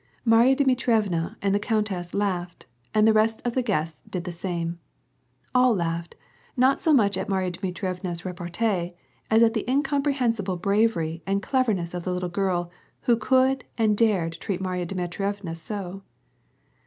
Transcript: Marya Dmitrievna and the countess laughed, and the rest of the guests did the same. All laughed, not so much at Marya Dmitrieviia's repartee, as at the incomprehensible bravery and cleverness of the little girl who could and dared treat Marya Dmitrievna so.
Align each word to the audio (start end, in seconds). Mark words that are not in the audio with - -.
Marya 0.25 0.55
Dmitrievna 0.55 1.37
and 1.43 1.53
the 1.53 1.59
countess 1.59 2.15
laughed, 2.15 2.65
and 2.91 3.07
the 3.07 3.13
rest 3.13 3.39
of 3.45 3.53
the 3.53 3.61
guests 3.61 4.01
did 4.09 4.23
the 4.23 4.31
same. 4.31 4.79
All 5.53 5.75
laughed, 5.75 6.15
not 6.57 6.81
so 6.81 6.91
much 6.91 7.19
at 7.19 7.29
Marya 7.29 7.51
Dmitrieviia's 7.51 8.25
repartee, 8.25 8.95
as 9.29 9.43
at 9.43 9.53
the 9.53 9.69
incomprehensible 9.69 10.57
bravery 10.57 11.21
and 11.27 11.43
cleverness 11.43 11.93
of 11.93 12.01
the 12.03 12.13
little 12.13 12.29
girl 12.29 12.71
who 13.01 13.15
could 13.15 13.63
and 13.77 13.95
dared 13.95 14.39
treat 14.39 14.59
Marya 14.59 14.87
Dmitrievna 14.87 15.53
so. 15.53 16.01